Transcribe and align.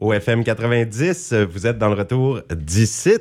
au 0.00 0.12
FM 0.12 0.42
90. 0.42 1.34
Vous 1.50 1.66
êtes 1.66 1.78
dans 1.78 1.88
le 1.88 1.94
retour 1.94 2.40
d'ici. 2.54 3.18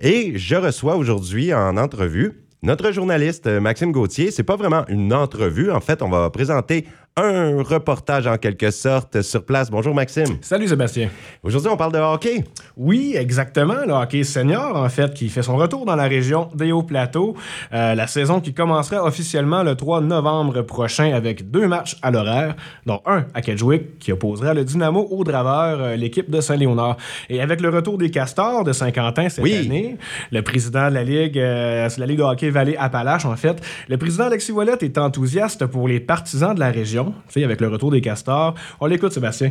Et 0.00 0.38
je 0.38 0.54
reçois 0.56 0.96
aujourd'hui 0.96 1.52
en 1.52 1.76
entrevue 1.76 2.42
notre 2.62 2.92
journaliste 2.92 3.48
Maxime 3.48 3.90
Gauthier. 3.90 4.30
C'est 4.30 4.44
pas 4.44 4.56
vraiment 4.56 4.84
une 4.86 5.12
entrevue. 5.12 5.72
En 5.72 5.80
fait, 5.80 6.00
on 6.02 6.08
va 6.08 6.30
présenter 6.30 6.86
un 7.16 7.62
reportage 7.62 8.26
en 8.26 8.38
quelque 8.38 8.70
sorte 8.70 9.20
sur 9.20 9.44
place. 9.44 9.70
Bonjour 9.70 9.94
Maxime. 9.94 10.38
Salut 10.40 10.66
Sébastien. 10.66 11.10
Aujourd'hui, 11.42 11.70
on 11.70 11.76
parle 11.76 11.92
de 11.92 11.98
hockey. 11.98 12.44
Oui, 12.76 13.14
exactement. 13.18 13.84
Le 13.86 13.92
hockey 13.92 14.24
senior, 14.24 14.76
en 14.76 14.88
fait, 14.88 15.12
qui 15.12 15.28
fait 15.28 15.42
son 15.42 15.56
retour 15.56 15.84
dans 15.84 15.94
la 15.94 16.04
région 16.04 16.48
des 16.54 16.72
Hauts-Plateaux. 16.72 17.36
Euh, 17.74 17.94
la 17.94 18.06
saison 18.06 18.40
qui 18.40 18.54
commencera 18.54 19.04
officiellement 19.04 19.62
le 19.62 19.74
3 19.74 20.00
novembre 20.00 20.62
prochain 20.62 21.12
avec 21.12 21.50
deux 21.50 21.68
matchs 21.68 21.98
à 22.00 22.10
l'horaire, 22.10 22.56
dont 22.86 23.02
un 23.04 23.26
à 23.34 23.42
Kedgewick 23.42 23.98
qui 23.98 24.12
opposera 24.12 24.54
le 24.54 24.64
Dynamo 24.64 25.06
au 25.10 25.22
Draveur, 25.22 25.80
euh, 25.82 25.96
l'équipe 25.96 26.30
de 26.30 26.40
Saint-Léonard. 26.40 26.96
Et 27.28 27.42
avec 27.42 27.60
le 27.60 27.68
retour 27.68 27.98
des 27.98 28.10
Castors 28.10 28.64
de 28.64 28.72
Saint-Quentin 28.72 29.28
cette 29.28 29.44
année, 29.44 29.98
le 30.30 30.40
président 30.40 30.88
de 30.88 30.94
la 30.94 31.04
Ligue, 31.04 31.38
euh, 31.38 31.90
la 31.94 32.06
Ligue 32.06 32.18
de 32.18 32.22
hockey 32.22 32.48
Vallée-Appalaches, 32.48 33.26
en 33.26 33.36
fait, 33.36 33.60
le 33.88 33.98
président 33.98 34.24
Alexis 34.24 34.52
Wallet 34.52 34.78
est 34.80 34.96
enthousiaste 34.96 35.66
pour 35.66 35.88
les 35.88 36.00
partisans 36.00 36.54
de 36.54 36.60
la 36.60 36.70
région 36.70 37.01
avec 37.36 37.60
le 37.60 37.68
retour 37.68 37.90
des 37.90 38.00
castors. 38.00 38.54
On 38.80 38.86
l'écoute, 38.86 39.12
Sébastien. 39.12 39.50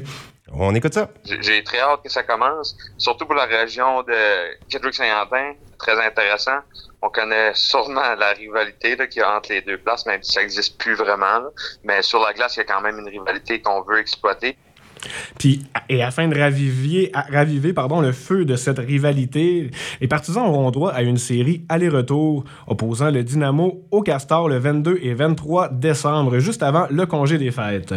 On 0.54 0.76
écoute 0.76 0.94
ça. 0.94 1.10
J'ai 1.24 1.64
très 1.64 1.80
hâte 1.80 2.02
que 2.04 2.10
ça 2.10 2.24
commence, 2.24 2.76
surtout 2.98 3.26
pour 3.26 3.36
la 3.36 3.46
région 3.46 4.04
de 4.04 4.14
Kedrick-Saint-Antin. 4.70 5.54
Très 5.78 6.00
intéressant. 6.06 6.60
On 7.02 7.10
connaît 7.10 7.52
sûrement 7.56 8.16
la 8.16 8.34
rivalité 8.34 8.96
qu'il 9.08 9.22
y 9.22 9.24
a 9.24 9.36
entre 9.36 9.52
les 9.52 9.62
deux 9.62 9.78
places, 9.78 10.06
même 10.06 10.22
si 10.22 10.34
ça 10.34 10.42
n'existe 10.42 10.78
plus 10.78 10.94
vraiment. 10.94 11.42
Mais 11.84 12.02
sur 12.02 12.22
la 12.22 12.34
glace, 12.34 12.58
il 12.58 12.60
y 12.60 12.62
a 12.62 12.66
quand 12.66 12.82
même 12.82 13.00
une 13.00 13.08
rivalité 13.08 13.62
qu'on 13.62 13.82
veut 13.82 14.00
exploiter. 14.00 14.58
Puis, 15.38 15.64
et 15.90 16.04
afin 16.04 16.28
de 16.28 16.38
raviver, 16.38 17.12
raviver 17.14 17.74
pardon, 17.74 18.02
le 18.02 18.12
feu 18.12 18.46
de 18.46 18.56
cette 18.56 18.80
rivalité, 18.80 19.72
les 20.00 20.08
partisans 20.08 20.44
auront 20.44 20.72
droit 20.72 20.92
à 20.92 21.02
une 21.02 21.18
série 21.18 21.66
aller-retour 21.70 22.44
opposant 22.68 23.12
le 23.12 23.24
Dynamo 23.24 23.84
au 23.92 24.02
Castor 24.02 24.50
le 24.50 24.58
22 24.58 25.00
et 25.02 25.14
23 25.14 25.70
décembre, 25.70 26.40
juste 26.40 26.64
avant 26.64 26.88
le 26.90 27.06
congé 27.06 27.38
des 27.38 27.52
fêtes 27.52 27.94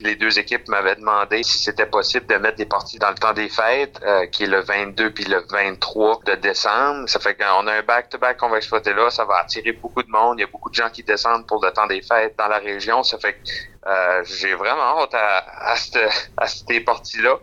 les 0.00 0.14
deux 0.14 0.38
équipes 0.38 0.68
m'avaient 0.68 0.94
demandé 0.94 1.42
si 1.42 1.58
c'était 1.58 1.86
possible 1.86 2.26
de 2.26 2.36
mettre 2.36 2.56
des 2.56 2.66
parties 2.66 2.98
dans 2.98 3.08
le 3.08 3.16
temps 3.16 3.32
des 3.32 3.48
fêtes, 3.48 3.98
euh, 4.04 4.26
qui 4.26 4.44
est 4.44 4.46
le 4.46 4.60
22 4.60 5.10
puis 5.12 5.24
le 5.24 5.42
23 5.50 6.20
de 6.24 6.34
décembre. 6.36 7.08
Ça 7.08 7.18
fait 7.18 7.34
qu'on 7.34 7.66
a 7.66 7.72
un 7.72 7.82
back-to-back 7.82 8.36
qu'on 8.36 8.48
va 8.48 8.58
exploiter 8.58 8.94
là. 8.94 9.10
Ça 9.10 9.24
va 9.24 9.38
attirer 9.38 9.72
beaucoup 9.72 10.02
de 10.02 10.10
monde. 10.10 10.38
Il 10.38 10.42
y 10.42 10.44
a 10.44 10.46
beaucoup 10.46 10.70
de 10.70 10.74
gens 10.74 10.90
qui 10.90 11.02
descendent 11.02 11.46
pour 11.46 11.64
le 11.64 11.72
temps 11.72 11.86
des 11.86 12.02
fêtes 12.02 12.34
dans 12.38 12.46
la 12.46 12.58
région. 12.58 13.02
Ça 13.02 13.18
fait 13.18 13.38
euh, 13.88 14.22
j'ai 14.24 14.54
vraiment 14.54 15.00
hâte 15.00 15.14
à, 15.14 15.74
à, 16.36 16.46
parties-là. 16.84 17.38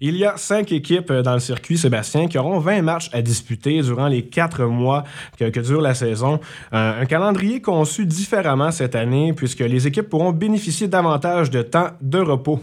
Il 0.00 0.16
y 0.16 0.24
a 0.24 0.36
cinq 0.36 0.72
équipes 0.72 1.10
euh, 1.10 1.22
dans 1.22 1.34
le 1.34 1.40
circuit, 1.40 1.78
Sébastien, 1.78 2.28
qui 2.28 2.38
auront 2.38 2.58
20 2.58 2.82
matchs 2.82 3.10
à 3.12 3.22
disputer 3.22 3.80
durant 3.80 4.06
les 4.06 4.26
quatre 4.26 4.64
mois 4.64 5.04
que, 5.38 5.44
dure 5.60 5.80
la 5.80 5.94
saison. 5.94 6.40
Euh, 6.72 7.00
un 7.00 7.06
calendrier 7.06 7.62
conçu 7.62 8.04
différemment 8.06 8.70
cette 8.70 8.94
année, 8.94 9.32
puisque 9.32 9.60
les 9.60 9.86
équipes 9.86 10.08
pourront 10.08 10.32
bénéficier 10.32 10.88
davantage 10.88 11.50
de 11.50 11.62
temps 11.62 11.90
de 12.00 12.18
repos. 12.20 12.60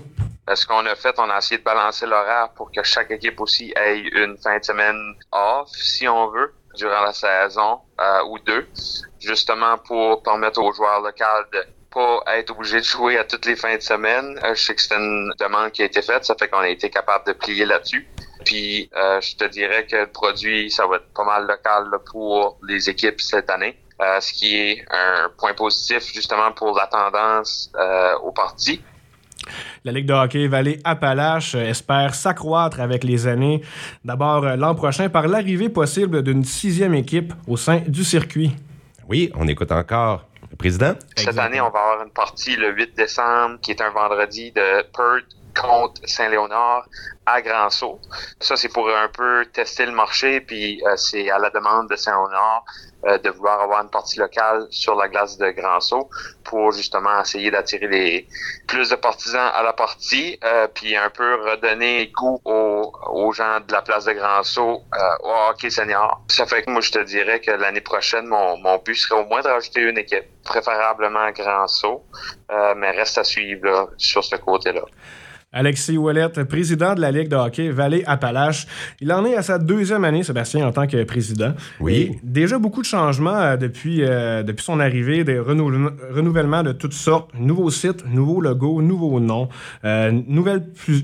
Ce 0.53 0.67
qu'on 0.67 0.85
a 0.85 0.95
fait, 0.95 1.16
on 1.17 1.30
a 1.30 1.38
essayé 1.38 1.57
de 1.57 1.63
balancer 1.63 2.05
l'horaire 2.05 2.50
pour 2.55 2.72
que 2.72 2.83
chaque 2.83 3.11
équipe 3.11 3.39
aussi 3.39 3.73
ait 3.75 4.00
une 4.00 4.38
fin 4.38 4.59
de 4.59 4.63
semaine 4.63 5.16
off, 5.31 5.69
si 5.69 6.07
on 6.07 6.30
veut, 6.30 6.53
durant 6.75 7.03
la 7.03 7.13
saison, 7.13 7.80
euh, 8.00 8.23
ou 8.30 8.39
deux, 8.39 8.67
justement 9.19 9.78
pour 9.78 10.22
permettre 10.22 10.61
aux 10.61 10.73
joueurs 10.73 11.02
locaux 11.02 11.47
de 11.53 11.59
pas 11.94 12.23
être 12.38 12.52
obligé 12.52 12.80
de 12.80 12.86
jouer 12.86 13.17
à 13.17 13.23
toutes 13.23 13.45
les 13.45 13.55
fins 13.55 13.75
de 13.75 13.81
semaine. 13.81 14.39
Euh, 14.44 14.55
je 14.55 14.61
sais 14.61 14.75
que 14.75 14.81
c'est 14.81 14.95
une 14.95 15.31
demande 15.39 15.72
qui 15.72 15.81
a 15.81 15.86
été 15.86 16.02
faite, 16.02 16.25
ça 16.25 16.35
fait 16.38 16.47
qu'on 16.47 16.59
a 16.59 16.69
été 16.69 16.89
capable 16.89 17.25
de 17.27 17.33
plier 17.33 17.66
là-dessus. 17.66 18.08
Puis 18.44 18.89
euh, 18.95 19.22
je 19.22 19.35
te 19.35 19.45
dirais 19.45 19.85
que 19.85 19.95
le 19.95 20.08
produit, 20.08 20.69
ça 20.69 20.85
va 20.88 20.97
être 20.97 21.13
pas 21.13 21.23
mal 21.23 21.47
local 21.47 21.85
pour 22.11 22.58
les 22.67 22.89
équipes 22.89 23.22
cette 23.22 23.50
année. 23.50 23.77
Euh, 24.02 24.19
ce 24.19 24.33
qui 24.33 24.55
est 24.55 24.85
un 24.91 25.29
point 25.38 25.53
positif 25.53 26.12
justement 26.12 26.51
pour 26.51 26.75
la 26.75 26.88
tendance 26.88 27.72
au 28.23 28.31
parti. 28.31 28.81
La 29.84 29.91
Ligue 29.91 30.06
de 30.06 30.13
hockey 30.13 30.47
Vallée-Appalaches 30.47 31.56
espère 31.56 32.16
s'accroître 32.16 32.79
avec 32.79 33.03
les 33.03 33.28
années. 33.28 33.62
D'abord 34.03 34.41
l'an 34.56 34.73
prochain 34.73 35.09
par 35.09 35.28
l'arrivée 35.28 35.69
possible 35.69 36.23
d'une 36.23 36.45
sixième 36.45 36.94
équipe 36.94 37.34
au 37.47 37.57
sein 37.57 37.81
du 37.85 38.03
circuit. 38.03 38.56
Oui, 39.09 39.31
on 39.35 39.47
écoute 39.47 39.72
encore 39.72 40.25
président? 40.58 40.94
Cette 41.16 41.38
année, 41.38 41.62
on 41.62 41.69
va 41.69 41.80
avoir 41.80 42.03
une 42.03 42.12
partie 42.12 42.56
le 42.56 42.72
8 42.72 42.96
décembre, 42.96 43.59
qui 43.62 43.72
est 43.72 43.81
un 43.81 43.90
vendredi 43.90 44.52
de 44.52 44.81
Perth 44.96 45.25
contre 45.53 46.02
Saint-Léonard 46.06 46.88
à 47.25 47.41
Grand 47.41 47.69
Sault. 47.69 48.00
Ça, 48.40 48.56
c'est 48.56 48.69
pour 48.69 48.90
un 48.90 49.08
peu 49.08 49.46
tester 49.53 49.86
le 49.86 49.92
marché, 49.92 50.42
puis 50.42 50.81
euh, 50.86 50.96
c'est 50.97 51.30
à 51.30 51.38
la 51.38 51.50
demande 51.50 51.90
de 51.90 51.96
Saint-Léonard 51.96 52.66
euh, 53.06 53.18
de 53.18 53.30
vouloir 53.30 53.62
avoir 53.62 53.81
une 53.84 53.90
partie 53.90 54.19
locale 54.19 54.68
sur 54.69 54.96
la 54.96 55.08
glace 55.08 55.38
de 55.38 55.50
Grand 55.52 55.80
Sault 55.80 56.09
pour 56.44 56.72
justement 56.72 57.22
essayer 57.22 57.52
d'attirer 57.52 57.88
les 57.88 58.28
plus 58.68 58.90
de 58.90 58.96
partisans 58.96 59.52
à 59.53 59.63
la 59.63 59.74
partie, 59.74 60.40
euh, 60.44 60.68
puis 60.74 60.96
un 60.96 61.09
peu 61.09 61.36
redonner 61.50 62.12
goût 62.16 62.42
aux, 62.46 62.72
aux, 63.11 63.31
gens 63.33 63.59
de 63.67 63.71
la 63.71 63.81
place 63.81 64.05
de 64.05 64.13
Grand 64.13 64.44
Sault 64.44 64.83
euh, 64.94 64.99
au 65.23 65.69
senior. 65.69 66.21
Ça 66.27 66.45
fait 66.45 66.63
que 66.63 66.69
moi, 66.69 66.81
je 66.81 66.91
te 66.91 66.99
dirais 66.99 67.39
que 67.39 67.51
l'année 67.51 67.81
prochaine, 67.81 68.27
mon, 68.27 68.77
but 68.77 68.95
serait 68.95 69.19
au 69.19 69.25
moins 69.25 69.41
de 69.41 69.47
rajouter 69.47 69.81
une 69.81 69.97
équipe, 69.97 70.25
préférablement 70.44 71.31
Grand 71.31 71.67
Sault, 71.67 72.03
mais 72.75 72.91
reste 72.91 73.17
à 73.17 73.23
suivre 73.23 73.89
sur 73.97 74.23
ce 74.23 74.35
côté-là. 74.35 74.83
Alexis 75.53 75.97
Ouellet, 75.97 76.30
président 76.50 76.96
de 76.96 77.02
la 77.02 77.12
Ligue 77.12 77.30
de 77.30 77.36
hockey 77.36 77.69
Vallée-Appalaches. 77.69 78.66
Il 79.00 79.14
en 79.14 79.24
est 79.24 79.36
à 79.36 79.44
sa 79.44 79.59
deuxième 79.59 80.03
année, 80.03 80.24
Sébastien, 80.24 80.68
en 80.68 80.72
tant 80.72 80.88
que 80.88 81.03
président. 81.03 81.53
Oui. 81.80 82.18
déjà 82.24 82.58
beaucoup 82.58 82.81
de 82.81 82.88
changements 82.88 83.36
euh, 83.36 83.56
depuis, 83.56 84.03
euh, 84.03 84.42
depuis 84.42 84.63
son 84.63 84.80
arrivée, 84.80 85.24
des 85.24 85.40
renouvellements 85.40 86.63
de 86.63 86.72
toutes 86.72 86.94
sortes. 86.94 87.30
Nouveaux 87.38 87.69
sites, 87.69 88.03
nouveaux 88.08 88.42
logos, 88.42 88.81
nouveaux 88.81 89.19
noms, 89.19 89.47
euh, 89.86 90.12
nouvelles, 90.28 90.63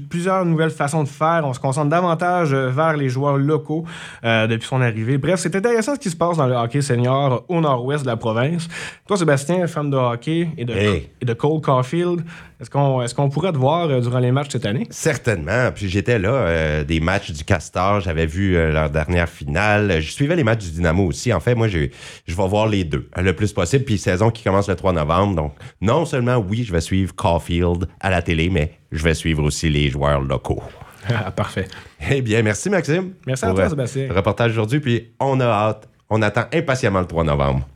plusieurs 0.09 0.45
nouvelles 0.45 0.71
façons 0.71 1.03
de 1.03 1.07
faire. 1.07 1.43
On 1.45 1.53
se 1.53 1.59
concentre 1.59 1.89
davantage 1.89 2.53
vers 2.53 2.97
les 2.97 3.09
joueurs 3.09 3.37
locaux 3.37 3.85
depuis 4.23 4.67
son 4.67 4.81
arrivée. 4.81 5.17
Bref, 5.17 5.39
c'est 5.39 5.55
intéressant 5.55 5.93
ce 5.93 5.99
qui 5.99 6.09
se 6.09 6.15
passe 6.15 6.37
dans 6.37 6.47
le 6.47 6.55
hockey 6.55 6.81
senior 6.81 7.45
au 7.47 7.61
nord-ouest 7.61 8.03
de 8.03 8.07
la 8.07 8.17
province. 8.17 8.67
Toi, 9.07 9.17
Sébastien, 9.17 9.67
fan 9.67 9.89
de 9.89 9.97
hockey 9.97 10.49
et 10.57 10.65
de, 10.65 10.73
et 10.73 11.25
de 11.25 11.33
Cole 11.33 11.61
Caulfield, 11.61 12.23
est-ce 12.59 12.69
qu'on 12.69 13.01
est 13.01 13.13
qu'on 13.13 13.29
pourrait 13.29 13.51
te 13.51 13.57
voir 13.57 13.87
durant 14.01 14.19
les 14.19 14.31
matchs 14.31 14.38
cette 14.49 14.65
année? 14.65 14.87
Certainement. 14.89 15.71
Puis 15.73 15.89
j'étais 15.89 16.19
là, 16.19 16.29
euh, 16.31 16.83
des 16.83 16.99
matchs 16.99 17.31
du 17.31 17.43
Castor, 17.43 17.99
j'avais 18.01 18.25
vu 18.25 18.55
euh, 18.55 18.71
leur 18.71 18.89
dernière 18.89 19.27
finale. 19.29 19.99
Je 20.01 20.11
suivais 20.11 20.35
les 20.35 20.43
matchs 20.43 20.65
du 20.65 20.71
Dynamo 20.71 21.05
aussi. 21.05 21.33
En 21.33 21.39
fait, 21.39 21.55
moi, 21.55 21.67
je, 21.67 21.87
je 22.27 22.35
vais 22.35 22.47
voir 22.47 22.67
les 22.67 22.83
deux 22.83 23.09
le 23.17 23.33
plus 23.33 23.53
possible. 23.53 23.85
Puis 23.85 23.97
saison 23.97 24.29
qui 24.31 24.43
commence 24.43 24.69
le 24.69 24.75
3 24.75 24.93
novembre. 24.93 25.35
Donc, 25.35 25.53
non 25.81 26.05
seulement, 26.05 26.37
oui, 26.37 26.63
je 26.63 26.71
vais 26.71 26.81
suivre 26.81 27.13
Caulfield 27.15 27.87
à 27.99 28.09
la 28.09 28.21
télé, 28.21 28.49
mais 28.49 28.73
je 28.91 29.03
vais 29.03 29.13
suivre 29.13 29.43
aussi 29.43 29.69
les 29.69 29.89
joueurs 29.89 30.21
locaux. 30.21 30.63
Ah, 31.07 31.31
parfait. 31.31 31.65
Eh 32.11 32.21
bien, 32.21 32.43
merci 32.43 32.69
Maxime. 32.69 33.13
Merci 33.25 33.45
à 33.45 33.53
toi, 33.53 33.69
Sébastien. 33.69 34.09
reportage 34.13 34.51
aujourd'hui, 34.51 34.79
puis 34.79 35.11
on 35.19 35.39
a 35.39 35.45
hâte, 35.45 35.89
on 36.09 36.21
attend 36.21 36.43
impatiemment 36.53 36.99
le 36.99 37.07
3 37.07 37.23
novembre. 37.23 37.67